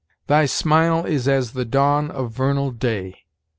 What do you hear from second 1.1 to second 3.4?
as the dawn of vernal day."